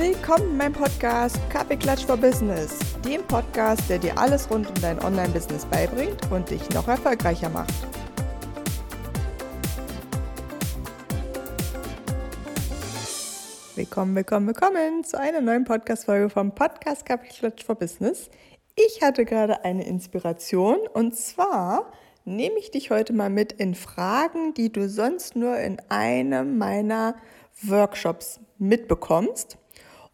Willkommen 0.00 0.52
in 0.52 0.56
meinem 0.56 0.72
Podcast 0.72 1.38
Kaffeeklatsch 1.50 2.06
for 2.06 2.16
Business, 2.16 2.78
dem 3.04 3.22
Podcast, 3.24 3.82
der 3.90 3.98
dir 3.98 4.16
alles 4.16 4.50
rund 4.50 4.66
um 4.66 4.74
dein 4.80 4.98
Online-Business 4.98 5.66
beibringt 5.66 6.18
und 6.30 6.48
dich 6.48 6.66
noch 6.70 6.88
erfolgreicher 6.88 7.50
macht. 7.50 7.74
Willkommen, 13.76 14.16
willkommen, 14.16 14.46
willkommen 14.46 15.04
zu 15.04 15.20
einer 15.20 15.42
neuen 15.42 15.64
Podcast-Folge 15.64 16.30
vom 16.30 16.54
Podcast 16.54 17.04
Kaffeeklatsch 17.04 17.62
for 17.62 17.74
Business. 17.74 18.30
Ich 18.76 19.02
hatte 19.02 19.26
gerade 19.26 19.66
eine 19.66 19.86
Inspiration 19.86 20.78
und 20.94 21.14
zwar 21.14 21.92
nehme 22.24 22.58
ich 22.58 22.70
dich 22.70 22.90
heute 22.90 23.12
mal 23.12 23.28
mit 23.28 23.52
in 23.52 23.74
Fragen, 23.74 24.54
die 24.54 24.72
du 24.72 24.88
sonst 24.88 25.36
nur 25.36 25.58
in 25.58 25.76
einem 25.90 26.56
meiner 26.56 27.16
Workshops 27.60 28.40
mitbekommst. 28.56 29.58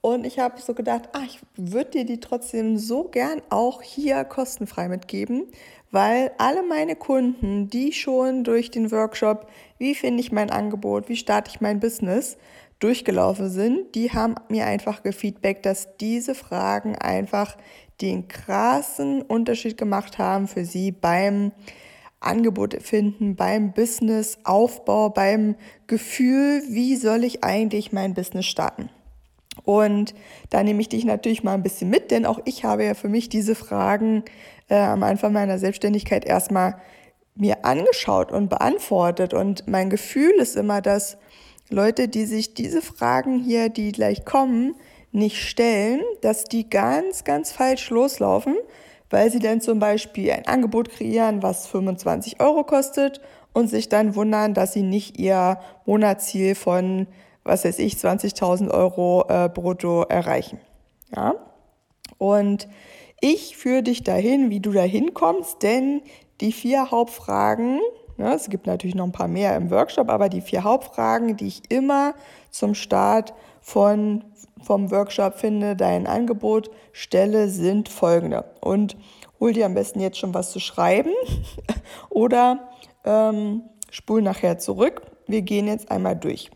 Und 0.07 0.25
ich 0.25 0.39
habe 0.39 0.61
so 0.61 0.73
gedacht, 0.73 1.09
ach, 1.15 1.25
ich 1.25 1.41
würde 1.57 1.91
dir 1.91 2.05
die 2.05 2.21
trotzdem 2.21 2.79
so 2.79 3.09
gern 3.09 3.43
auch 3.51 3.83
hier 3.83 4.23
kostenfrei 4.23 4.87
mitgeben, 4.87 5.49
weil 5.91 6.31
alle 6.39 6.63
meine 6.63 6.95
Kunden, 6.95 7.69
die 7.71 7.93
schon 7.93 8.45
durch 8.45 8.71
den 8.71 8.93
Workshop, 8.93 9.51
wie 9.79 9.97
finde 9.97 10.21
ich 10.21 10.31
mein 10.31 10.51
Angebot, 10.51 11.09
wie 11.09 11.17
starte 11.17 11.51
ich 11.53 11.61
mein 11.61 11.81
Business, 11.81 12.37
durchgelaufen 12.79 13.51
sind, 13.51 13.97
die 13.97 14.13
haben 14.13 14.37
mir 14.49 14.67
einfach 14.67 15.03
gefeedbackt, 15.03 15.67
dass 15.67 15.97
diese 15.97 16.37
Fragen 16.37 16.95
einfach 16.95 17.57
den 18.01 18.29
krassen 18.29 19.23
Unterschied 19.23 19.77
gemacht 19.77 20.19
haben 20.19 20.47
für 20.47 20.65
sie 20.65 20.93
beim 20.93 21.51
Angebot 22.21 22.81
finden, 22.81 23.35
beim 23.35 23.73
Business-Aufbau, 23.73 25.11
beim 25.11 25.57
Gefühl, 25.89 26.63
wie 26.69 26.95
soll 26.95 27.25
ich 27.25 27.43
eigentlich 27.43 27.91
mein 27.91 28.15
Business 28.15 28.47
starten. 28.47 28.89
Und 29.67 30.15
da 30.49 30.63
nehme 30.63 30.81
ich 30.81 30.89
dich 30.89 31.05
natürlich 31.05 31.43
mal 31.43 31.55
ein 31.55 31.65
bisschen 31.65 31.91
mit, 31.91 32.13
denn 32.13 32.25
auch 32.25 32.39
ich 32.45 32.65
habe 32.65 32.85
ja 32.85 32.95
für 32.95 33.09
mich 33.09 33.29
diese 33.29 33.57
Fragen 33.57 34.25
äh, 34.69 34.77
am 34.77 35.03
Anfang 35.03 35.33
meiner 35.33 35.59
Selbstständigkeit 35.59 36.25
erstmal 36.25 36.77
mir 37.35 37.65
angeschaut 37.65 38.31
und 38.31 38.49
beantwortet. 38.49 39.35
Und 39.35 39.67
mein 39.67 39.91
Gefühl 39.91 40.35
ist 40.37 40.55
immer, 40.55 40.81
dass 40.81 41.19
Leute, 41.69 42.07
die 42.07 42.27
sich 42.27 42.55
diese 42.55 42.81
Fragen 42.81 43.41
hier, 43.41 43.69
die 43.69 43.91
gleich 43.91 44.25
kommen, 44.25 44.77
nicht 45.11 45.43
stellen, 45.43 46.01
dass 46.21 46.45
die 46.45 46.71
ganz, 46.71 47.25
ganz 47.25 47.51
falsch 47.51 47.91
loslaufen, 47.91 48.55
weil 49.11 49.33
sie 49.33 49.41
dann 49.41 49.61
zum 49.61 49.81
Beispiel 49.81 50.31
ein 50.31 50.47
Angebot 50.47 50.91
kreieren, 50.91 51.43
was 51.43 51.67
25 51.67 52.41
Euro 52.41 52.63
kostet 52.63 53.21
und 53.53 53.67
sich 53.67 53.89
dann 53.89 54.15
wundern, 54.15 54.55
dass 54.55 54.75
sie 54.75 54.83
nicht 54.83 55.19
ihr 55.19 55.59
Monatsziel 55.87 56.55
von 56.55 57.09
was 57.47 57.65
weiß 57.65 57.79
ich, 57.79 57.95
20.000 57.95 58.71
Euro 58.71 59.25
äh, 59.29 59.49
brutto 59.49 60.03
erreichen. 60.03 60.61
Ja? 61.15 61.35
Und 62.19 62.69
ich 63.21 63.57
führe 63.57 63.83
dich 63.83 64.03
dahin, 64.03 64.51
wie 64.51 64.61
du 64.61 64.73
dahin 64.73 65.15
kommst, 65.15 65.63
denn 65.63 66.03
die 66.41 66.53
vier 66.53 66.91
Hauptfragen, 66.91 67.81
ne, 68.17 68.35
es 68.35 68.51
gibt 68.51 68.67
natürlich 68.67 68.95
noch 68.95 69.07
ein 69.07 69.13
paar 69.13 69.29
mehr 69.29 69.57
im 69.57 69.71
Workshop, 69.71 70.11
aber 70.11 70.29
die 70.29 70.43
vier 70.43 70.65
Hauptfragen, 70.65 71.37
die 71.37 71.47
ich 71.47 71.63
immer 71.71 72.15
zum 72.51 72.75
Start 72.75 73.33
von, 73.61 74.25
vom 74.63 74.91
Workshop 74.91 75.35
finde, 75.35 75.77
dein 75.77 76.07
Angebot 76.07 76.71
stelle, 76.93 77.49
sind 77.49 77.89
folgende. 77.89 78.45
Und 78.61 78.97
hol 79.41 79.53
dir 79.53 79.67
am 79.67 79.75
besten 79.75 80.01
jetzt 80.01 80.19
schon 80.19 80.35
was 80.35 80.51
zu 80.51 80.61
schreiben 80.61 81.13
oder 82.11 82.69
ähm, 83.05 83.63
spul 83.91 84.23
nachher 84.23 84.59
zurück. 84.59 85.03
Wir 85.27 85.43
gehen 85.43 85.67
jetzt 85.67 85.91
einmal 85.91 86.17
durch. 86.17 86.51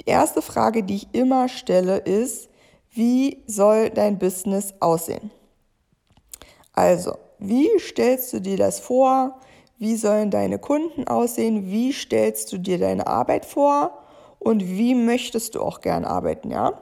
Die 0.00 0.10
erste 0.10 0.42
Frage, 0.42 0.82
die 0.82 0.96
ich 0.96 1.14
immer 1.14 1.48
stelle, 1.48 1.98
ist, 1.98 2.48
wie 2.90 3.42
soll 3.46 3.90
dein 3.90 4.18
Business 4.18 4.74
aussehen? 4.80 5.30
Also, 6.72 7.16
wie 7.38 7.68
stellst 7.78 8.32
du 8.32 8.40
dir 8.40 8.56
das 8.56 8.80
vor? 8.80 9.40
Wie 9.78 9.96
sollen 9.96 10.30
deine 10.30 10.58
Kunden 10.58 11.06
aussehen? 11.08 11.70
Wie 11.70 11.92
stellst 11.92 12.52
du 12.52 12.58
dir 12.58 12.78
deine 12.78 13.06
Arbeit 13.06 13.44
vor? 13.44 13.98
Und 14.38 14.66
wie 14.66 14.94
möchtest 14.94 15.54
du 15.54 15.62
auch 15.62 15.80
gern 15.80 16.04
arbeiten, 16.04 16.50
ja? 16.50 16.80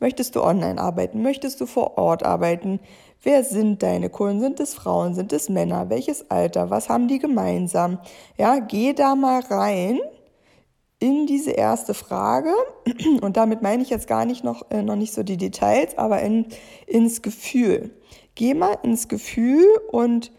Möchtest 0.00 0.36
du 0.36 0.42
online 0.42 0.80
arbeiten? 0.80 1.22
Möchtest 1.22 1.60
du 1.60 1.66
vor 1.66 1.98
Ort 1.98 2.22
arbeiten? 2.24 2.80
Wer 3.22 3.44
sind 3.44 3.82
deine 3.82 4.08
Kunden? 4.08 4.40
Sind 4.40 4.60
es 4.60 4.74
Frauen? 4.74 5.14
Sind 5.14 5.32
es 5.32 5.48
Männer? 5.48 5.90
Welches 5.90 6.30
Alter? 6.30 6.70
Was 6.70 6.88
haben 6.88 7.08
die 7.08 7.18
gemeinsam? 7.18 7.98
Ja, 8.38 8.60
geh 8.60 8.94
da 8.94 9.14
mal 9.14 9.40
rein 9.40 10.00
in 11.00 11.26
diese 11.26 11.50
erste 11.50 11.94
Frage, 11.94 12.52
und 13.22 13.36
damit 13.36 13.62
meine 13.62 13.82
ich 13.82 13.90
jetzt 13.90 14.06
gar 14.06 14.24
nicht 14.24 14.44
noch, 14.44 14.70
äh, 14.70 14.82
noch 14.82 14.96
nicht 14.96 15.12
so 15.12 15.22
die 15.22 15.36
Details, 15.36 15.98
aber 15.98 16.20
in, 16.20 16.46
ins 16.86 17.22
Gefühl. 17.22 17.90
Geh 18.34 18.54
mal 18.54 18.78
ins 18.82 19.08
Gefühl 19.08 19.66
und 19.90 20.30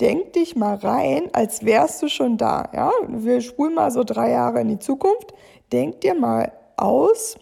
denk 0.00 0.34
dich 0.34 0.56
mal 0.56 0.76
rein, 0.76 1.28
als 1.32 1.64
wärst 1.64 2.02
du 2.02 2.08
schon 2.08 2.36
da. 2.36 2.70
Ja? 2.74 2.92
Wir 3.08 3.40
spulen 3.40 3.74
mal 3.74 3.90
so 3.90 4.04
drei 4.04 4.30
Jahre 4.30 4.60
in 4.60 4.68
die 4.68 4.78
Zukunft. 4.78 5.34
Denk 5.72 6.00
dir 6.02 6.14
mal 6.14 6.52
aus, 6.76 7.36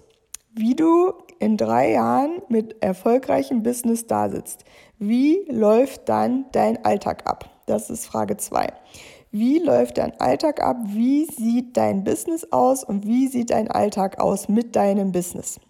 wie 0.55 0.75
du 0.75 1.12
in 1.39 1.56
drei 1.56 1.93
Jahren 1.93 2.43
mit 2.49 2.83
erfolgreichem 2.83 3.62
Business 3.62 4.06
da 4.06 4.28
sitzt. 4.28 4.65
Wie 4.99 5.45
läuft 5.49 6.09
dann 6.09 6.47
dein 6.53 6.84
Alltag 6.84 7.28
ab? 7.28 7.49
Das 7.66 7.91
ist 7.91 8.06
Frage 8.06 8.37
zwei. 8.37 8.72
Wie 9.31 9.59
läuft 9.59 9.99
dein 9.99 10.19
Alltag 10.21 10.62
ab? 10.62 10.77
Wie 10.84 11.27
sieht 11.27 11.77
dein 11.77 12.05
Business 12.05 12.50
aus 12.50 12.83
und 12.83 13.06
wie 13.06 13.28
sieht 13.28 13.50
dein 13.50 13.71
Alltag 13.71 14.21
aus 14.21 14.49
mit 14.49 14.75
deinem 14.75 15.12
Business? 15.12 15.61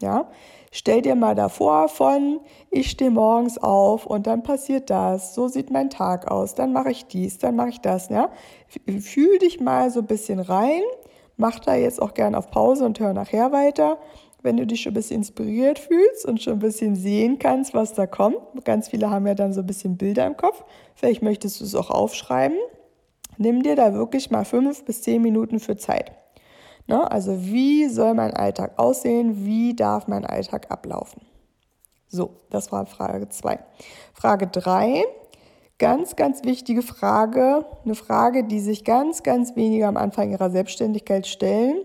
Ja, 0.00 0.30
stell 0.72 1.02
dir 1.02 1.14
mal 1.14 1.34
davor 1.34 1.88
von, 1.88 2.40
ich 2.70 2.90
stehe 2.90 3.10
morgens 3.10 3.58
auf 3.58 4.04
und 4.06 4.26
dann 4.26 4.42
passiert 4.42 4.90
das, 4.90 5.34
so 5.34 5.46
sieht 5.46 5.70
mein 5.70 5.90
Tag 5.90 6.28
aus, 6.30 6.54
dann 6.54 6.72
mache 6.72 6.90
ich 6.90 7.06
dies, 7.06 7.38
dann 7.38 7.54
mache 7.54 7.68
ich 7.68 7.80
das, 7.80 8.08
ja. 8.08 8.30
Fühl 9.00 9.38
dich 9.38 9.60
mal 9.60 9.90
so 9.90 10.00
ein 10.00 10.06
bisschen 10.06 10.40
rein, 10.40 10.82
mach 11.36 11.60
da 11.60 11.76
jetzt 11.76 12.02
auch 12.02 12.14
gern 12.14 12.34
auf 12.34 12.50
Pause 12.50 12.84
und 12.84 12.98
hör 12.98 13.12
nachher 13.12 13.52
weiter 13.52 13.98
wenn 14.42 14.56
du 14.56 14.66
dich 14.66 14.82
schon 14.82 14.92
ein 14.92 14.94
bisschen 14.94 15.18
inspiriert 15.18 15.78
fühlst 15.78 16.26
und 16.26 16.42
schon 16.42 16.54
ein 16.54 16.58
bisschen 16.58 16.96
sehen 16.96 17.38
kannst, 17.38 17.74
was 17.74 17.94
da 17.94 18.06
kommt. 18.06 18.38
Ganz 18.64 18.88
viele 18.88 19.10
haben 19.10 19.26
ja 19.26 19.34
dann 19.34 19.52
so 19.52 19.60
ein 19.60 19.66
bisschen 19.66 19.96
Bilder 19.96 20.26
im 20.26 20.36
Kopf. 20.36 20.64
Vielleicht 20.94 21.22
möchtest 21.22 21.60
du 21.60 21.64
es 21.64 21.74
auch 21.74 21.90
aufschreiben. 21.90 22.58
Nimm 23.38 23.62
dir 23.62 23.76
da 23.76 23.94
wirklich 23.94 24.30
mal 24.30 24.44
fünf 24.44 24.84
bis 24.84 25.02
zehn 25.02 25.22
Minuten 25.22 25.60
für 25.60 25.76
Zeit. 25.76 26.12
Ne? 26.86 27.10
Also 27.10 27.44
wie 27.44 27.88
soll 27.88 28.14
mein 28.14 28.34
Alltag 28.34 28.78
aussehen? 28.78 29.44
Wie 29.44 29.74
darf 29.74 30.08
mein 30.08 30.26
Alltag 30.26 30.70
ablaufen? 30.70 31.22
So, 32.08 32.40
das 32.50 32.72
war 32.72 32.84
Frage 32.86 33.28
zwei. 33.30 33.60
Frage 34.12 34.46
drei, 34.48 35.04
ganz, 35.78 36.14
ganz 36.16 36.44
wichtige 36.44 36.82
Frage. 36.82 37.64
Eine 37.84 37.94
Frage, 37.94 38.44
die 38.44 38.60
sich 38.60 38.84
ganz, 38.84 39.22
ganz 39.22 39.56
wenige 39.56 39.86
am 39.86 39.96
Anfang 39.96 40.30
ihrer 40.30 40.50
Selbstständigkeit 40.50 41.26
stellen 41.26 41.76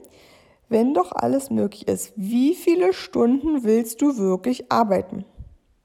wenn 0.69 0.93
doch 0.93 1.11
alles 1.13 1.49
möglich 1.49 1.87
ist, 1.87 2.13
wie 2.15 2.55
viele 2.55 2.93
Stunden 2.93 3.63
willst 3.63 4.01
du 4.01 4.17
wirklich 4.17 4.71
arbeiten? 4.71 5.25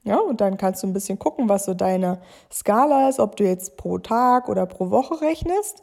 Ja, 0.03 0.19
und 0.19 0.41
dann 0.41 0.57
kannst 0.57 0.83
du 0.83 0.87
ein 0.87 0.93
bisschen 0.93 1.17
gucken, 1.17 1.47
was 1.47 1.65
so 1.65 1.73
deine 1.73 2.19
Skala 2.51 3.07
ist, 3.07 3.19
ob 3.19 3.37
du 3.37 3.45
jetzt 3.45 3.77
pro 3.77 3.99
Tag 3.99 4.49
oder 4.49 4.65
pro 4.65 4.89
Woche 4.89 5.21
rechnest. 5.21 5.81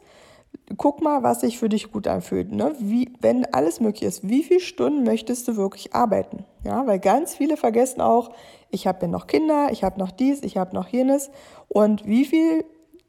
Guck 0.77 1.01
mal, 1.01 1.23
was 1.23 1.41
sich 1.41 1.57
für 1.57 1.69
dich 1.69 1.91
gut 1.91 2.07
anfühlt. 2.07 2.51
Ne? 2.51 2.75
Wie, 2.79 3.13
wenn 3.19 3.45
alles 3.51 3.79
möglich 3.79 4.03
ist, 4.03 4.27
wie 4.27 4.43
viele 4.43 4.59
Stunden 4.59 5.03
möchtest 5.03 5.47
du 5.47 5.57
wirklich 5.57 5.95
arbeiten? 5.95 6.45
Ja, 6.63 6.85
weil 6.85 6.99
ganz 6.99 7.33
viele 7.33 7.57
vergessen 7.57 8.01
auch, 8.01 8.31
ich 8.69 8.85
habe 8.85 8.99
ja 9.03 9.07
noch 9.07 9.27
Kinder, 9.27 9.69
ich 9.71 9.83
habe 9.83 9.99
noch 9.99 10.11
dies, 10.11 10.43
ich 10.43 10.57
habe 10.57 10.75
noch 10.75 10.87
jenes. 10.87 11.31
Und 11.67 12.05
wie 12.05 12.25
viel 12.25 12.63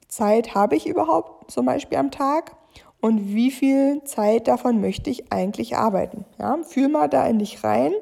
Zeit 0.08 0.54
habe 0.54 0.76
ich 0.76 0.86
überhaupt 0.86 1.50
zum 1.50 1.66
Beispiel 1.66 1.98
am 1.98 2.10
Tag? 2.10 2.56
Und 3.02 3.34
wie 3.34 3.50
viel 3.50 4.04
Zeit 4.04 4.46
davon 4.46 4.80
möchte 4.80 5.10
ich 5.10 5.32
eigentlich 5.32 5.76
arbeiten. 5.76 6.24
Ja, 6.38 6.56
fühl 6.62 6.88
mal 6.88 7.08
da 7.08 7.26
in 7.26 7.40
dich 7.40 7.64
rein, 7.64 7.92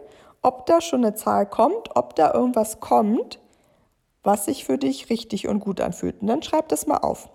ob 0.43 0.67
da 0.67 0.83
schon 0.83 1.03
eine 1.03 1.15
Zahl 1.15 1.47
kommt, 1.47 1.97
ob 1.97 2.15
da 2.15 2.35
irgendwas 2.35 2.81
kommt, 2.81 3.41
was 4.23 4.45
sich 4.45 4.67
für 4.67 4.77
dich 4.77 5.09
richtig 5.09 5.49
und 5.49 5.61
gut 5.61 5.81
anfühlt. 5.81 6.21
Und 6.21 6.27
dann 6.27 6.43
schreib 6.43 6.69
das 6.69 6.87
mal 6.87 6.99
auf. 6.99 7.31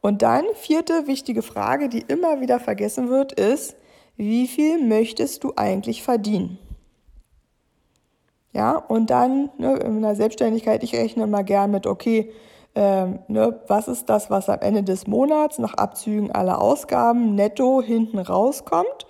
Und 0.00 0.22
dann 0.22 0.44
vierte 0.54 1.06
wichtige 1.06 1.42
Frage, 1.42 1.88
die 1.88 2.00
immer 2.00 2.40
wieder 2.40 2.58
vergessen 2.58 3.08
wird, 3.08 3.30
ist, 3.32 3.76
wie 4.16 4.48
viel 4.48 4.84
möchtest 4.84 5.44
du 5.44 5.52
eigentlich 5.54 6.02
verdienen? 6.02 6.58
Ja, 8.52 8.78
und 8.78 9.10
dann 9.10 9.50
ne, 9.58 9.76
in 9.76 10.02
der 10.02 10.16
Selbstständigkeit, 10.16 10.82
ich 10.82 10.92
rechne 10.92 11.28
mal 11.28 11.44
gern 11.44 11.70
mit, 11.70 11.86
okay, 11.86 12.32
ähm, 12.74 13.20
ne, 13.28 13.60
was 13.66 13.88
ist 13.88 14.08
das, 14.08 14.30
was 14.30 14.48
am 14.48 14.60
Ende 14.60 14.82
des 14.82 15.06
Monats 15.06 15.58
nach 15.58 15.74
Abzügen 15.74 16.30
aller 16.32 16.60
Ausgaben 16.60 17.34
netto 17.34 17.82
hinten 17.82 18.18
rauskommt. 18.18 19.06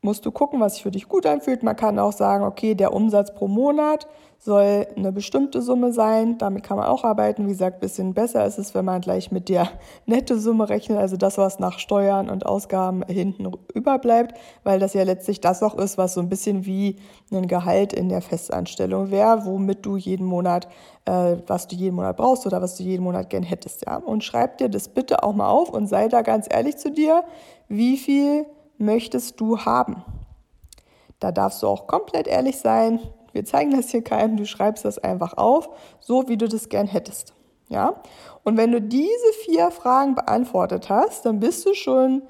Musst 0.00 0.24
du 0.24 0.30
gucken, 0.30 0.60
was 0.60 0.74
sich 0.74 0.82
für 0.82 0.90
dich 0.90 1.08
gut 1.08 1.26
anfühlt. 1.26 1.62
Man 1.62 1.76
kann 1.76 1.98
auch 1.98 2.12
sagen, 2.12 2.44
okay, 2.44 2.74
der 2.74 2.94
Umsatz 2.94 3.34
pro 3.34 3.48
Monat 3.48 4.06
soll 4.42 4.86
eine 4.96 5.12
bestimmte 5.12 5.60
Summe 5.60 5.92
sein. 5.92 6.38
Damit 6.38 6.62
kann 6.62 6.78
man 6.78 6.86
auch 6.86 7.04
arbeiten. 7.04 7.44
Wie 7.44 7.50
gesagt, 7.50 7.76
ein 7.76 7.80
bisschen 7.80 8.14
besser 8.14 8.46
ist 8.46 8.58
es, 8.58 8.74
wenn 8.74 8.86
man 8.86 9.02
gleich 9.02 9.30
mit 9.30 9.50
der 9.50 9.68
nette 10.06 10.38
Summe 10.38 10.68
rechnet, 10.68 10.98
also 10.98 11.18
das, 11.18 11.36
was 11.36 11.58
nach 11.58 11.78
Steuern 11.78 12.30
und 12.30 12.46
Ausgaben 12.46 13.02
hinten 13.06 13.52
überbleibt, 13.74 14.34
weil 14.64 14.80
das 14.80 14.94
ja 14.94 15.02
letztlich 15.02 15.42
das 15.42 15.62
auch 15.62 15.76
ist, 15.76 15.98
was 15.98 16.14
so 16.14 16.20
ein 16.20 16.30
bisschen 16.30 16.64
wie 16.64 16.96
ein 17.30 17.48
Gehalt 17.48 17.92
in 17.92 18.08
der 18.08 18.22
Festanstellung 18.22 19.10
wäre, 19.10 19.44
womit 19.44 19.84
du 19.84 19.98
jeden 19.98 20.24
Monat, 20.24 20.68
äh, 21.04 21.36
was 21.46 21.68
du 21.68 21.76
jeden 21.76 21.96
Monat 21.96 22.16
brauchst 22.16 22.46
oder 22.46 22.62
was 22.62 22.76
du 22.76 22.82
jeden 22.82 23.04
Monat 23.04 23.28
gern 23.28 23.42
hättest. 23.42 23.84
Ja? 23.84 23.96
Und 23.96 24.24
schreib 24.24 24.56
dir 24.56 24.70
das 24.70 24.88
bitte 24.88 25.22
auch 25.22 25.34
mal 25.34 25.50
auf 25.50 25.68
und 25.68 25.86
sei 25.86 26.08
da 26.08 26.22
ganz 26.22 26.46
ehrlich 26.50 26.78
zu 26.78 26.90
dir, 26.90 27.24
wie 27.68 27.98
viel 27.98 28.46
möchtest 28.78 29.38
du 29.38 29.58
haben? 29.58 30.02
Da 31.20 31.30
darfst 31.30 31.62
du 31.62 31.66
auch 31.66 31.86
komplett 31.86 32.26
ehrlich 32.26 32.58
sein. 32.58 32.98
Wir 33.32 33.44
zeigen 33.44 33.72
das 33.72 33.90
hier 33.90 34.02
keinem, 34.02 34.36
du 34.36 34.46
schreibst 34.46 34.84
das 34.84 34.98
einfach 34.98 35.36
auf, 35.36 35.68
so 36.00 36.28
wie 36.28 36.36
du 36.36 36.48
das 36.48 36.68
gern 36.68 36.86
hättest. 36.86 37.34
Ja? 37.68 38.02
Und 38.44 38.56
wenn 38.56 38.72
du 38.72 38.80
diese 38.80 39.32
vier 39.44 39.70
Fragen 39.70 40.14
beantwortet 40.14 40.88
hast, 40.88 41.26
dann 41.26 41.40
bist 41.40 41.64
du 41.66 41.74
schon 41.74 42.22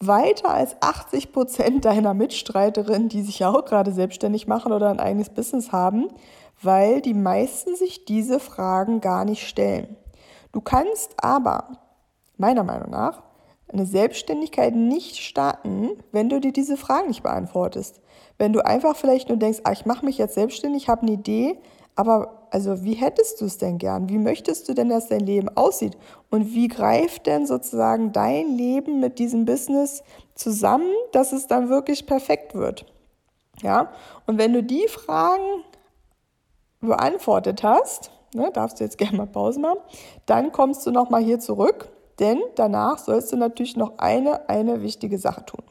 weiter 0.00 0.50
als 0.50 0.76
80 0.80 1.32
Prozent 1.32 1.84
deiner 1.84 2.14
Mitstreiterinnen, 2.14 3.08
die 3.08 3.22
sich 3.22 3.40
ja 3.40 3.50
auch 3.50 3.64
gerade 3.64 3.92
selbstständig 3.92 4.46
machen 4.46 4.72
oder 4.72 4.90
ein 4.90 5.00
eigenes 5.00 5.30
Business 5.30 5.72
haben, 5.72 6.08
weil 6.62 7.00
die 7.00 7.14
meisten 7.14 7.76
sich 7.76 8.04
diese 8.04 8.40
Fragen 8.40 9.00
gar 9.00 9.24
nicht 9.24 9.46
stellen. 9.46 9.96
Du 10.52 10.60
kannst 10.60 11.14
aber, 11.22 11.78
meiner 12.36 12.64
Meinung 12.64 12.90
nach, 12.90 13.22
eine 13.70 13.86
Selbstständigkeit 13.86 14.74
nicht 14.74 15.16
starten, 15.16 15.90
wenn 16.10 16.28
du 16.28 16.40
dir 16.40 16.52
diese 16.52 16.76
Fragen 16.76 17.08
nicht 17.08 17.22
beantwortest. 17.22 18.00
Wenn 18.38 18.52
du 18.52 18.64
einfach 18.64 18.96
vielleicht 18.96 19.28
nur 19.28 19.38
denkst, 19.38 19.60
ah, 19.64 19.72
ich 19.72 19.84
mache 19.84 20.04
mich 20.04 20.16
jetzt 20.18 20.34
selbstständig, 20.34 20.88
habe 20.88 21.02
eine 21.02 21.12
Idee, 21.12 21.58
aber 21.96 22.46
also 22.50 22.84
wie 22.84 22.94
hättest 22.94 23.40
du 23.40 23.46
es 23.46 23.58
denn 23.58 23.78
gern? 23.78 24.08
Wie 24.08 24.18
möchtest 24.18 24.68
du 24.68 24.74
denn, 24.74 24.88
dass 24.88 25.08
dein 25.08 25.20
Leben 25.20 25.48
aussieht? 25.56 25.96
Und 26.30 26.54
wie 26.54 26.68
greift 26.68 27.26
denn 27.26 27.46
sozusagen 27.46 28.12
dein 28.12 28.56
Leben 28.56 29.00
mit 29.00 29.18
diesem 29.18 29.44
Business 29.44 30.02
zusammen, 30.34 30.92
dass 31.12 31.32
es 31.32 31.48
dann 31.48 31.68
wirklich 31.68 32.06
perfekt 32.06 32.54
wird? 32.54 32.86
Ja? 33.62 33.90
Und 34.26 34.38
wenn 34.38 34.52
du 34.52 34.62
die 34.62 34.86
Fragen 34.86 35.64
beantwortet 36.80 37.64
hast, 37.64 38.12
ne, 38.32 38.50
darfst 38.52 38.78
du 38.78 38.84
jetzt 38.84 38.98
gerne 38.98 39.16
mal 39.16 39.26
Pause 39.26 39.58
machen, 39.58 39.80
dann 40.26 40.52
kommst 40.52 40.86
du 40.86 40.92
nochmal 40.92 41.22
hier 41.22 41.40
zurück 41.40 41.90
denn 42.18 42.40
danach 42.56 42.98
sollst 42.98 43.32
du 43.32 43.36
natürlich 43.36 43.76
noch 43.76 43.98
eine, 43.98 44.48
eine 44.48 44.82
wichtige 44.82 45.18
Sache 45.18 45.44
tun. 45.44 45.62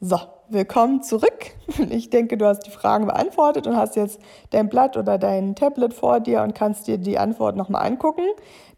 So, 0.00 0.18
willkommen 0.48 1.02
zurück. 1.02 1.52
Ich 1.90 2.10
denke, 2.10 2.36
du 2.36 2.46
hast 2.46 2.60
die 2.66 2.70
Fragen 2.70 3.06
beantwortet 3.06 3.66
und 3.66 3.76
hast 3.76 3.96
jetzt 3.96 4.20
dein 4.50 4.68
Blatt 4.68 4.96
oder 4.96 5.18
dein 5.18 5.54
Tablet 5.54 5.94
vor 5.94 6.20
dir 6.20 6.42
und 6.42 6.54
kannst 6.54 6.86
dir 6.86 6.98
die 6.98 7.18
Antwort 7.18 7.56
nochmal 7.56 7.86
angucken. 7.86 8.26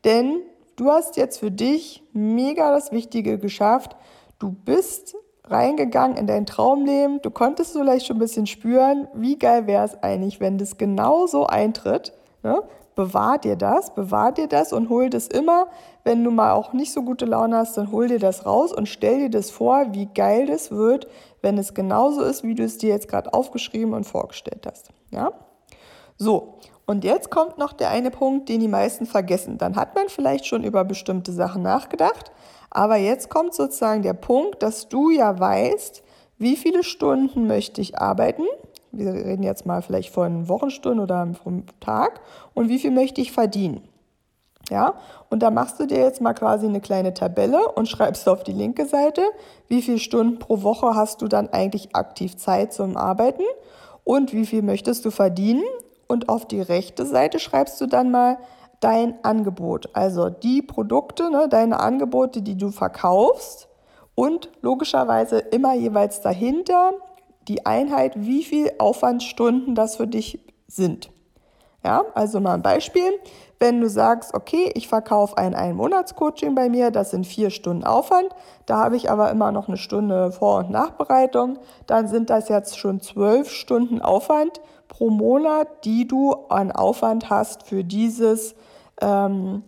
Denn 0.05 0.41
du 0.77 0.91
hast 0.91 1.17
jetzt 1.17 1.39
für 1.39 1.51
dich 1.51 2.03
mega 2.13 2.71
das 2.71 2.93
Wichtige 2.93 3.39
geschafft. 3.39 3.97
Du 4.39 4.53
bist 4.53 5.17
reingegangen 5.45 6.17
in 6.17 6.27
dein 6.27 6.47
Traumleben. 6.47 7.21
Du 7.23 7.31
konntest 7.31 7.73
vielleicht 7.73 8.07
schon 8.07 8.17
ein 8.17 8.21
bisschen 8.21 8.47
spüren, 8.47 9.09
wie 9.15 9.39
geil 9.39 9.67
wäre 9.67 9.85
es 9.85 10.03
eigentlich, 10.03 10.41
wenn 10.41 10.59
das 10.59 10.79
genau 10.79 11.27
so 11.27 11.47
eintritt. 11.47 12.13
Ne? 12.43 12.63
Bewahr 12.97 13.39
dir 13.39 13.55
das, 13.55 13.95
bewahr 13.95 14.33
dir 14.33 14.49
das 14.49 14.73
und 14.73 14.89
hol 14.89 15.09
das 15.09 15.29
immer, 15.29 15.69
wenn 16.03 16.25
du 16.25 16.33
mal 16.33 16.53
auch 16.53 16.73
nicht 16.73 16.93
so 16.93 17.03
gute 17.03 17.27
Laune 17.27 17.57
hast, 17.57 17.77
dann 17.77 17.93
hol 17.93 18.09
dir 18.09 18.19
das 18.19 18.45
raus 18.45 18.73
und 18.73 18.89
stell 18.89 19.21
dir 19.21 19.31
das 19.31 19.51
vor, 19.51 19.93
wie 19.93 20.07
geil 20.07 20.47
das 20.47 20.73
wird, 20.73 21.07
wenn 21.43 21.59
es 21.59 21.75
genauso 21.75 22.23
ist, 22.23 22.43
wie 22.43 22.55
du 22.55 22.65
es 22.65 22.79
dir 22.79 22.89
jetzt 22.89 23.07
gerade 23.07 23.33
aufgeschrieben 23.33 23.95
und 23.95 24.05
vorgestellt 24.05 24.67
hast. 24.67 24.89
Ja? 25.11 25.31
So, 26.17 26.59
und 26.87 27.05
jetzt 27.05 27.31
kommt 27.31 27.59
noch 27.59 27.75
der 27.75 27.91
eine 27.91 28.11
Punkt, 28.11 28.49
den 28.49 28.61
die 28.61 28.69
meisten 28.69 29.07
vergessen. 29.07 29.59
Dann 29.59 29.77
hat 29.77 29.95
man 29.95 30.09
vielleicht 30.09 30.47
schon 30.47 30.65
über 30.65 30.85
bestimmte 30.85 31.33
Sachen 31.33 31.63
nachgedacht, 31.63 32.33
aber 32.71 32.97
jetzt 32.97 33.29
kommt 33.29 33.55
sozusagen 33.55 34.03
der 34.03 34.15
Punkt, 34.15 34.63
dass 34.63 34.89
du 34.89 35.11
ja 35.11 35.39
weißt, 35.39 36.03
wie 36.39 36.57
viele 36.57 36.83
Stunden 36.83 37.47
möchte 37.47 37.81
ich 37.81 37.99
arbeiten, 37.99 38.45
wir 38.99 39.13
reden 39.13 39.43
jetzt 39.43 39.67
mal 39.67 39.83
vielleicht 39.83 40.13
von 40.13 40.49
Wochenstunden 40.49 41.01
oder 41.01 41.27
vom 41.43 41.65
Tag 41.81 42.21
und 42.55 42.69
wie 42.69 42.79
viel 42.79 42.91
möchte 42.91 43.21
ich 43.21 43.33
verdienen. 43.33 43.83
Ja, 44.69 44.95
und 45.31 45.45
da 45.45 45.51
machst 45.51 45.79
du 45.79 45.87
dir 45.87 45.99
jetzt 45.99 46.21
mal 46.21 46.35
quasi 46.35 46.67
eine 46.67 46.81
kleine 46.81 47.15
Tabelle 47.15 47.69
und 47.73 47.89
schreibst 47.89 48.29
auf 48.29 48.43
die 48.43 48.53
linke 48.53 48.87
Seite, 48.87 49.23
wie 49.69 49.81
viele 49.81 50.01
Stunden 50.01 50.41
pro 50.41 50.63
Woche 50.63 50.97
hast 50.97 51.23
du 51.23 51.29
dann 51.29 51.49
eigentlich 51.51 51.95
aktiv 51.95 52.37
Zeit 52.37 52.73
zum 52.73 52.97
Arbeiten 52.97 53.45
und 54.03 54.33
wie 54.33 54.45
viel 54.45 54.63
möchtest 54.63 55.05
du 55.05 55.11
verdienen. 55.11 55.63
Und 56.09 56.29
auf 56.29 56.47
die 56.47 56.61
rechte 56.61 57.07
Seite 57.07 57.39
schreibst 57.39 57.81
du 57.81 57.87
dann 57.87 58.11
mal 58.11 58.39
dein 58.81 59.25
Angebot, 59.25 59.91
also 59.95 60.31
die 60.31 60.63
Produkte, 60.63 61.31
ne, 61.31 61.49
deine 61.49 61.81
Angebote, 61.81 62.43
die 62.43 62.57
du 62.57 62.71
verkaufst 62.71 63.69
und 64.15 64.51
logischerweise 64.63 65.39
immer 65.39 65.75
jeweils 65.75 66.21
dahinter 66.21 66.93
die 67.49 67.67
Einheit, 67.67 68.15
wie 68.17 68.43
viel 68.43 68.73
Aufwandstunden 68.79 69.75
das 69.75 69.97
für 69.97 70.07
dich 70.07 70.41
sind. 70.67 71.11
Ja, 71.85 72.05
also 72.15 72.41
mal 72.41 72.55
ein 72.55 72.63
Beispiel. 72.63 73.13
Wenn 73.59 73.81
du 73.81 73.89
sagst, 73.89 74.35
okay, 74.35 74.73
ich 74.75 74.89
verkaufe 74.89 75.39
ein 75.39 75.55
Ein-Monats-Coaching 75.55 76.55
bei 76.55 76.69
mir, 76.69 76.91
das 76.91 77.13
sind 77.13 77.27
vier 77.27 77.51
Stunden 77.51 77.85
Aufwand, 77.85 78.29
da 78.67 78.79
habe 78.79 78.97
ich 78.97 79.11
aber 79.11 79.31
immer 79.31 79.53
noch 79.53 79.69
eine 79.69 79.77
Stunde 79.77 80.33
Vor- 80.33 80.59
und 80.59 80.71
Nachbereitung, 80.71 81.59
dann 81.87 82.09
sind 82.09 82.29
das 82.29 82.49
jetzt 82.49 82.77
schon 82.77 83.01
zwölf 83.01 83.51
Stunden 83.51 84.03
Aufwand 84.03 84.61
pro 84.89 85.11
Monat, 85.11 85.85
die 85.85 86.07
du 86.07 86.33
an 86.49 86.73
Aufwand 86.73 87.31
hast 87.31 87.63
für 87.63 87.85
dieses 87.85 88.57
ähm, 89.01 89.63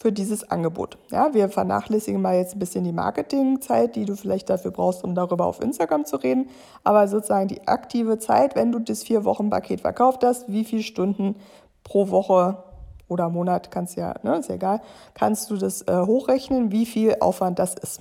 für 0.00 0.12
dieses 0.12 0.50
Angebot. 0.50 0.96
Ja, 1.10 1.34
wir 1.34 1.50
vernachlässigen 1.50 2.22
mal 2.22 2.34
jetzt 2.34 2.56
ein 2.56 2.58
bisschen 2.58 2.84
die 2.84 2.92
Marketingzeit, 2.92 3.96
die 3.96 4.06
du 4.06 4.16
vielleicht 4.16 4.48
dafür 4.48 4.70
brauchst, 4.70 5.04
um 5.04 5.14
darüber 5.14 5.44
auf 5.44 5.60
Instagram 5.60 6.06
zu 6.06 6.16
reden. 6.16 6.48
Aber 6.82 7.06
sozusagen 7.06 7.48
die 7.48 7.68
aktive 7.68 8.18
Zeit, 8.18 8.56
wenn 8.56 8.72
du 8.72 8.78
das 8.78 9.02
vier 9.02 9.24
Wochen 9.26 9.50
Paket 9.50 9.82
verkauft 9.82 10.24
hast, 10.24 10.50
wie 10.50 10.64
viele 10.64 10.82
Stunden 10.82 11.36
pro 11.84 12.08
Woche 12.08 12.64
oder 13.08 13.28
Monat 13.28 13.70
kannst 13.70 13.96
ja, 13.96 14.14
ne, 14.22 14.36
ist 14.36 14.48
ja 14.48 14.54
egal, 14.54 14.80
kannst 15.12 15.50
du 15.50 15.56
das 15.56 15.82
äh, 15.82 16.00
hochrechnen, 16.06 16.72
wie 16.72 16.86
viel 16.86 17.16
Aufwand 17.20 17.58
das 17.58 17.74
ist. 17.74 18.00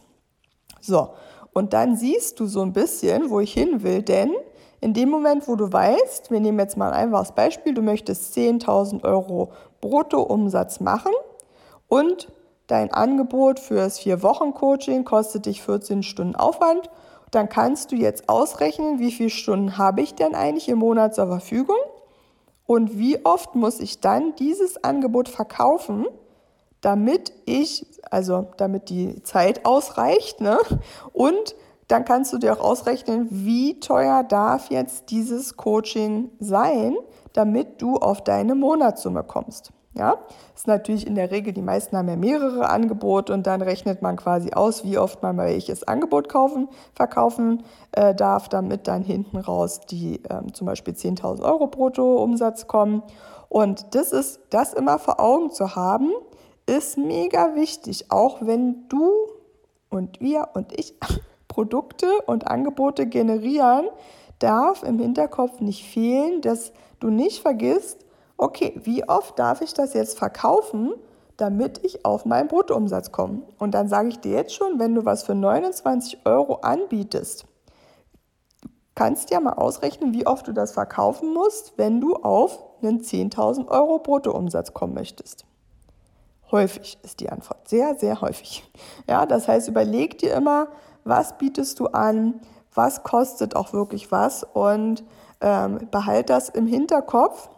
So, 0.80 1.10
und 1.52 1.74
dann 1.74 1.98
siehst 1.98 2.40
du 2.40 2.46
so 2.46 2.62
ein 2.62 2.72
bisschen, 2.72 3.30
wo 3.30 3.42
ich 3.42 3.52
hin 3.52 3.84
will, 3.84 4.04
denn 4.04 4.32
in 4.80 4.94
dem 4.94 5.10
Moment, 5.10 5.50
wo 5.50 5.58
du 5.58 5.74
weißt, 5.74 6.32
wir 6.32 6.40
nehmen 6.40 6.60
jetzt 6.60 6.78
mal 6.78 6.92
ein 6.92 7.08
einfaches 7.08 7.34
Beispiel, 7.34 7.74
du 7.74 7.82
möchtest 7.82 8.38
10.000 8.38 9.04
Euro 9.04 9.52
Bruttoumsatz 9.82 10.80
machen, 10.80 11.12
und 11.90 12.32
dein 12.68 12.94
Angebot 12.94 13.60
fürs 13.60 14.00
Vier-Wochen-Coaching 14.00 15.04
kostet 15.04 15.48
dich 15.48 15.62
14 15.62 16.04
Stunden 16.04 16.36
Aufwand. 16.36 16.90
Dann 17.32 17.50
kannst 17.50 17.92
du 17.92 17.96
jetzt 17.96 18.30
ausrechnen, 18.30 19.00
wie 19.00 19.12
viele 19.12 19.30
Stunden 19.30 19.78
habe 19.78 20.02
ich 20.02 20.16
denn 20.16 20.34
eigentlich 20.34 20.70
im 20.70 20.80
Monat 20.80 21.14
zur 21.14 21.28
Verfügung 21.28 21.78
und 22.66 22.98
wie 22.98 23.26
oft 23.26 23.56
muss 23.56 23.80
ich 23.80 24.00
dann 24.00 24.36
dieses 24.36 24.84
Angebot 24.84 25.28
verkaufen, 25.28 26.06
damit 26.82 27.34
ich, 27.46 27.86
also 28.10 28.48
damit 28.58 28.90
die 28.90 29.22
Zeit 29.24 29.66
ausreicht, 29.66 30.40
ne? 30.40 30.60
Und 31.12 31.56
dann 31.88 32.06
kannst 32.06 32.32
du 32.32 32.38
dir 32.38 32.54
auch 32.54 32.64
ausrechnen, 32.64 33.28
wie 33.32 33.80
teuer 33.80 34.24
darf 34.24 34.70
jetzt 34.70 35.10
dieses 35.10 35.58
Coaching 35.58 36.30
sein, 36.40 36.96
damit 37.34 37.82
du 37.82 37.98
auf 37.98 38.24
deine 38.24 38.54
Monatssumme 38.54 39.24
kommst. 39.24 39.72
Ja, 40.00 40.18
ist 40.56 40.66
natürlich 40.66 41.06
in 41.06 41.16
der 41.16 41.30
Regel, 41.30 41.52
die 41.52 41.62
meisten 41.62 41.98
haben 41.98 42.08
ja 42.08 42.16
mehrere 42.16 42.70
Angebote 42.70 43.34
und 43.34 43.46
dann 43.46 43.62
rechnet 43.62 44.02
man 44.02 44.16
quasi 44.16 44.54
aus, 44.54 44.86
wie 44.86 44.98
oft 44.98 45.22
man 45.22 45.38
welches 45.38 45.84
Angebot 45.84 46.30
kaufen, 46.30 46.70
verkaufen 46.94 47.64
äh, 47.92 48.16
darf, 48.16 48.48
damit 48.48 48.88
dann 48.88 49.04
hinten 49.04 49.36
raus 49.36 49.82
die 49.82 50.22
ähm, 50.30 50.54
zum 50.54 50.68
Beispiel 50.68 50.94
10.000 50.94 51.42
Euro 51.42 51.68
brutto 51.68 52.24
Umsatz 52.24 52.66
kommen. 52.68 53.04
Und 53.50 53.94
das 53.94 54.14
ist, 54.14 54.40
das 54.52 54.74
immer 54.74 55.00
vor 55.00 55.20
Augen 55.20 55.52
zu 55.52 55.76
haben, 55.76 56.14
ist 56.66 56.98
mega 56.98 57.56
wichtig, 57.56 58.06
auch 58.08 58.38
wenn 58.40 58.88
du 58.88 59.12
und 59.90 60.22
wir 60.22 60.48
und 60.54 60.80
ich 60.80 60.94
Produkte 61.50 62.08
und 62.26 62.48
Angebote 62.48 63.06
generieren, 63.06 63.88
darf 64.40 64.84
im 64.84 64.98
Hinterkopf 64.98 65.60
nicht 65.60 65.84
fehlen, 65.84 66.40
dass 66.40 66.72
du 67.02 67.10
nicht 67.10 67.42
vergisst, 67.42 68.06
okay, 68.40 68.80
wie 68.84 69.08
oft 69.08 69.38
darf 69.38 69.62
ich 69.62 69.74
das 69.74 69.94
jetzt 69.94 70.18
verkaufen, 70.18 70.94
damit 71.38 71.84
ich 71.86 72.06
auf 72.06 72.26
meinen 72.26 72.48
Bruttoumsatz 72.48 73.12
komme? 73.12 73.44
Und 73.58 73.74
dann 73.74 73.88
sage 73.88 74.10
ich 74.10 74.20
dir 74.20 74.32
jetzt 74.32 74.54
schon, 74.54 74.80
wenn 74.80 74.96
du 74.96 75.06
was 75.06 75.24
für 75.24 75.36
29 75.36 76.26
Euro 76.26 76.56
anbietest, 76.56 77.46
kannst 78.96 79.30
ja 79.30 79.40
mal 79.40 79.54
ausrechnen, 79.54 80.14
wie 80.14 80.28
oft 80.28 80.48
du 80.48 80.54
das 80.54 80.72
verkaufen 80.72 81.34
musst, 81.34 81.78
wenn 81.78 82.02
du 82.02 82.16
auf 82.16 82.60
einen 82.82 83.02
10.000 83.02 83.68
Euro 83.68 84.00
Bruttoumsatz 84.00 84.74
kommen 84.74 84.94
möchtest. 84.94 85.46
Häufig 86.52 86.98
ist 87.04 87.20
die 87.20 87.30
Antwort, 87.30 87.68
sehr, 87.68 87.96
sehr 87.96 88.22
häufig. 88.22 88.64
Ja, 89.08 89.26
das 89.26 89.48
heißt, 89.48 89.68
überleg 89.68 90.18
dir 90.18 90.34
immer, 90.34 90.68
was 91.04 91.38
bietest 91.38 91.80
du 91.80 91.88
an, 91.88 92.42
was 92.74 93.04
kostet 93.04 93.56
auch 93.56 93.72
wirklich 93.74 94.12
was 94.12 94.44
und 94.44 95.04
ähm, 95.42 95.88
behalt 95.92 96.30
das 96.30 96.50
im 96.50 96.68
Hinterkopf 96.68 97.50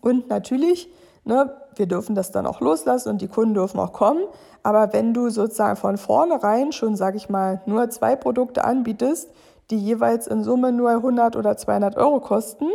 und 0.00 0.28
natürlich, 0.28 0.90
ne, 1.24 1.52
wir 1.76 1.86
dürfen 1.86 2.14
das 2.14 2.30
dann 2.32 2.46
auch 2.46 2.60
loslassen 2.60 3.10
und 3.10 3.22
die 3.22 3.28
Kunden 3.28 3.54
dürfen 3.54 3.78
auch 3.80 3.92
kommen. 3.92 4.22
Aber 4.62 4.92
wenn 4.92 5.14
du 5.14 5.30
sozusagen 5.30 5.76
von 5.76 5.96
vornherein 5.96 6.72
schon, 6.72 6.96
sage 6.96 7.16
ich 7.16 7.28
mal, 7.28 7.62
nur 7.66 7.88
zwei 7.90 8.16
Produkte 8.16 8.64
anbietest, 8.64 9.30
die 9.70 9.78
jeweils 9.78 10.26
in 10.26 10.42
Summe 10.44 10.72
nur 10.72 10.90
100 10.90 11.36
oder 11.36 11.56
200 11.56 11.96
Euro 11.96 12.20
kosten, 12.20 12.66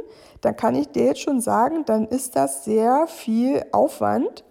dann 0.42 0.56
kann 0.56 0.76
ich 0.76 0.90
dir 0.90 1.06
jetzt 1.06 1.22
schon 1.22 1.42
sagen, 1.42 1.86
dann 1.86 2.08
ist 2.08 2.36
das 2.36 2.64
sehr 2.66 3.08
viel 3.08 3.66
Aufwand, 3.72 4.44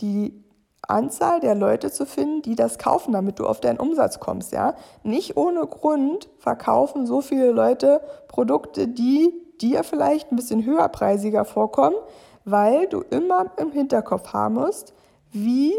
die 0.00 0.42
Anzahl 0.88 1.40
der 1.40 1.54
Leute 1.54 1.90
zu 1.90 2.06
finden, 2.06 2.42
die 2.42 2.54
das 2.54 2.78
kaufen, 2.78 3.12
damit 3.12 3.38
du 3.38 3.46
auf 3.46 3.60
deinen 3.60 3.78
Umsatz 3.78 4.20
kommst. 4.20 4.52
Ja? 4.52 4.74
Nicht 5.02 5.36
ohne 5.36 5.66
Grund 5.66 6.28
verkaufen 6.38 7.06
so 7.06 7.20
viele 7.20 7.50
Leute 7.50 8.00
Produkte, 8.28 8.88
die 8.88 9.32
dir 9.58 9.84
vielleicht 9.84 10.30
ein 10.30 10.36
bisschen 10.36 10.64
höherpreisiger 10.64 11.44
vorkommen, 11.44 11.96
weil 12.44 12.86
du 12.86 13.00
immer 13.00 13.50
im 13.56 13.72
Hinterkopf 13.72 14.32
haben 14.32 14.54
musst, 14.54 14.94
wie 15.32 15.74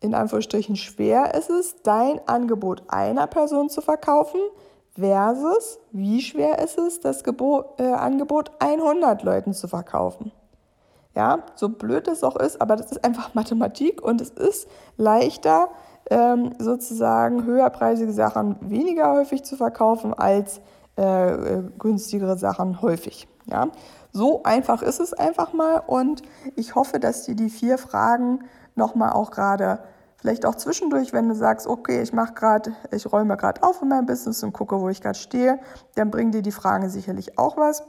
in 0.00 0.14
Anführungsstrichen 0.14 0.76
schwer 0.76 1.34
ist 1.34 1.50
es, 1.50 1.82
dein 1.82 2.20
Angebot 2.28 2.82
einer 2.88 3.26
Person 3.26 3.68
zu 3.68 3.80
verkaufen 3.80 4.40
versus 4.94 5.78
wie 5.92 6.20
schwer 6.20 6.58
ist 6.58 6.78
es, 6.78 7.00
das 7.00 7.24
Gebo 7.24 7.64
äh, 7.78 7.84
Angebot 7.84 8.50
100 8.58 9.22
Leuten 9.22 9.52
zu 9.52 9.68
verkaufen. 9.68 10.32
Ja, 11.14 11.40
so 11.56 11.68
blöd 11.68 12.06
es 12.06 12.22
auch 12.22 12.36
ist, 12.36 12.60
aber 12.60 12.76
das 12.76 12.92
ist 12.92 13.04
einfach 13.04 13.30
Mathematik 13.34 14.02
und 14.02 14.20
es 14.20 14.30
ist 14.30 14.68
leichter, 14.96 15.68
ähm, 16.10 16.52
sozusagen 16.58 17.44
höherpreisige 17.44 18.12
Sachen 18.12 18.56
weniger 18.60 19.12
häufig 19.12 19.42
zu 19.42 19.56
verkaufen 19.56 20.14
als 20.14 20.60
äh, 20.98 21.30
äh, 21.30 21.62
günstigere 21.78 22.36
Sachen 22.36 22.82
häufig. 22.82 23.28
Ja, 23.46 23.68
so 24.12 24.42
einfach 24.42 24.82
ist 24.82 24.98
es 24.98 25.12
einfach 25.14 25.52
mal 25.52 25.82
und 25.86 26.22
ich 26.56 26.74
hoffe, 26.74 26.98
dass 26.98 27.24
dir 27.24 27.36
die 27.36 27.50
vier 27.50 27.78
Fragen 27.78 28.40
nochmal 28.74 29.12
auch 29.12 29.30
gerade 29.30 29.78
vielleicht 30.16 30.44
auch 30.44 30.56
zwischendurch, 30.56 31.12
wenn 31.12 31.28
du 31.28 31.36
sagst, 31.36 31.68
okay, 31.68 32.02
ich 32.02 32.12
mache 32.12 32.34
gerade, 32.34 32.72
ich 32.90 33.10
räume 33.12 33.36
gerade 33.36 33.62
auf 33.62 33.80
in 33.80 33.88
meinem 33.88 34.06
Business 34.06 34.42
und 34.42 34.52
gucke, 34.52 34.80
wo 34.80 34.88
ich 34.88 35.00
gerade 35.00 35.18
stehe, 35.18 35.60
dann 35.94 36.10
bringen 36.10 36.32
dir 36.32 36.42
die 36.42 36.52
Fragen 36.52 36.88
sicherlich 36.90 37.38
auch 37.38 37.56
was. 37.56 37.84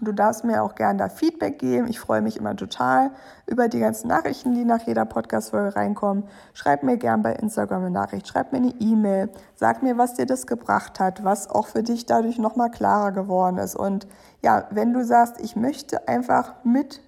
Du 0.00 0.12
darfst 0.12 0.44
mir 0.44 0.62
auch 0.62 0.74
gerne 0.74 0.98
da 0.98 1.08
Feedback 1.08 1.58
geben. 1.58 1.86
Ich 1.88 1.98
freue 1.98 2.20
mich 2.20 2.36
immer 2.36 2.54
total 2.54 3.10
über 3.46 3.68
die 3.68 3.80
ganzen 3.80 4.08
Nachrichten, 4.08 4.52
die 4.52 4.64
nach 4.64 4.86
jeder 4.86 5.06
Podcast-Folge 5.06 5.74
reinkommen. 5.74 6.24
Schreib 6.52 6.82
mir 6.82 6.98
gerne 6.98 7.22
bei 7.22 7.32
Instagram 7.32 7.82
eine 7.82 7.90
Nachricht, 7.90 8.28
schreib 8.28 8.52
mir 8.52 8.58
eine 8.58 8.74
E-Mail, 8.78 9.30
sag 9.54 9.82
mir, 9.82 9.96
was 9.96 10.14
dir 10.14 10.26
das 10.26 10.46
gebracht 10.46 11.00
hat, 11.00 11.24
was 11.24 11.48
auch 11.48 11.66
für 11.66 11.82
dich 11.82 12.04
dadurch 12.04 12.38
nochmal 12.38 12.70
klarer 12.70 13.12
geworden 13.12 13.56
ist. 13.56 13.74
Und 13.74 14.06
ja, 14.42 14.66
wenn 14.70 14.92
du 14.92 15.04
sagst, 15.04 15.40
ich 15.40 15.56
möchte 15.56 16.06
einfach 16.08 16.54
mit 16.62 17.00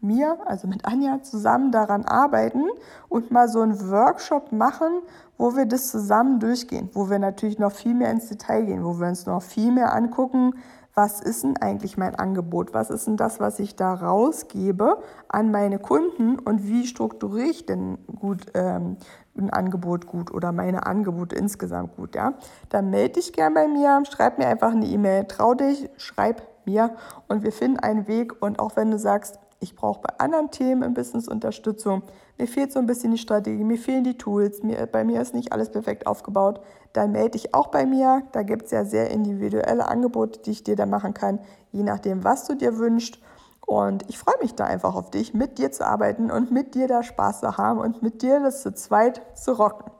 mir, 0.00 0.38
also 0.46 0.66
mit 0.66 0.84
Anja, 0.84 1.22
zusammen 1.22 1.70
daran 1.70 2.04
arbeiten 2.04 2.64
und 3.08 3.30
mal 3.30 3.48
so 3.48 3.60
einen 3.60 3.90
Workshop 3.90 4.52
machen, 4.52 5.02
wo 5.38 5.54
wir 5.56 5.66
das 5.66 5.90
zusammen 5.90 6.40
durchgehen, 6.40 6.90
wo 6.92 7.08
wir 7.08 7.18
natürlich 7.18 7.58
noch 7.58 7.72
viel 7.72 7.94
mehr 7.94 8.10
ins 8.10 8.28
Detail 8.28 8.64
gehen, 8.64 8.84
wo 8.84 8.98
wir 8.98 9.08
uns 9.08 9.26
noch 9.26 9.42
viel 9.42 9.70
mehr 9.70 9.94
angucken, 9.94 10.54
was 10.94 11.20
ist 11.20 11.42
denn 11.42 11.56
eigentlich 11.56 11.96
mein 11.96 12.14
Angebot? 12.14 12.74
Was 12.74 12.90
ist 12.90 13.06
denn 13.06 13.16
das, 13.16 13.40
was 13.40 13.58
ich 13.58 13.76
da 13.76 13.94
rausgebe 13.94 14.98
an 15.28 15.50
meine 15.50 15.78
Kunden 15.78 16.38
und 16.38 16.66
wie 16.68 16.86
strukturiere 16.86 17.48
ich 17.48 17.64
denn 17.64 17.98
gut 18.20 18.46
ähm, 18.54 18.98
ein 19.36 19.50
Angebot 19.50 20.06
gut 20.06 20.32
oder 20.32 20.52
meine 20.52 20.84
Angebote 20.86 21.34
insgesamt 21.34 21.96
gut? 21.96 22.14
Ja? 22.14 22.34
Dann 22.68 22.90
melde 22.90 23.14
dich 23.14 23.32
gern 23.32 23.54
bei 23.54 23.68
mir, 23.68 24.02
schreib 24.10 24.38
mir 24.38 24.46
einfach 24.48 24.72
eine 24.72 24.86
E-Mail, 24.86 25.24
trau 25.24 25.54
dich, 25.54 25.88
schreib 25.96 26.42
mir 26.66 26.94
und 27.28 27.42
wir 27.42 27.52
finden 27.52 27.78
einen 27.78 28.06
Weg. 28.06 28.42
Und 28.42 28.58
auch 28.58 28.76
wenn 28.76 28.90
du 28.90 28.98
sagst, 28.98 29.38
ich 29.62 29.76
brauche 29.76 30.00
bei 30.02 30.18
anderen 30.18 30.50
Themen 30.50 30.82
im 30.82 30.92
Business 30.92 31.28
Unterstützung, 31.28 32.02
mir 32.36 32.48
fehlt 32.48 32.72
so 32.72 32.80
ein 32.80 32.86
bisschen 32.86 33.12
die 33.12 33.18
Strategie, 33.18 33.62
mir 33.62 33.78
fehlen 33.78 34.04
die 34.04 34.18
Tools, 34.18 34.62
mir, 34.62 34.86
bei 34.86 35.04
mir 35.04 35.22
ist 35.22 35.34
nicht 35.34 35.52
alles 35.52 35.70
perfekt 35.70 36.06
aufgebaut, 36.06 36.60
dann 36.92 37.12
melde 37.12 37.30
dich 37.30 37.54
auch 37.54 37.68
bei 37.68 37.86
mir. 37.86 38.22
Da 38.32 38.42
gibt 38.42 38.64
es 38.64 38.70
ja 38.72 38.84
sehr 38.84 39.10
individuelle 39.10 39.86
Angebote, 39.86 40.40
die 40.40 40.50
ich 40.50 40.64
dir 40.64 40.76
da 40.76 40.86
machen 40.86 41.14
kann, 41.14 41.38
je 41.70 41.84
nachdem, 41.84 42.24
was 42.24 42.46
du 42.46 42.56
dir 42.56 42.78
wünschst. 42.78 43.20
Und 43.64 44.08
ich 44.08 44.18
freue 44.18 44.38
mich 44.42 44.54
da 44.54 44.64
einfach 44.64 44.96
auf 44.96 45.10
dich, 45.10 45.32
mit 45.32 45.58
dir 45.58 45.70
zu 45.70 45.86
arbeiten 45.86 46.30
und 46.30 46.50
mit 46.50 46.74
dir 46.74 46.88
da 46.88 47.02
Spaß 47.02 47.40
zu 47.40 47.56
haben 47.56 47.78
und 47.78 48.02
mit 48.02 48.22
dir 48.22 48.40
das 48.40 48.62
zu 48.62 48.74
zweit 48.74 49.22
zu 49.38 49.52
rocken. 49.52 49.92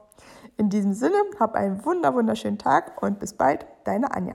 In 0.57 0.69
diesem 0.69 0.93
Sinne, 0.93 1.17
hab 1.39 1.55
einen 1.55 1.85
wunder 1.85 2.15
wunderschönen 2.15 2.59
Tag 2.59 3.01
und 3.01 3.21
bis 3.21 3.35
bald, 3.35 3.67
deine 3.85 4.15
Anja. 4.15 4.35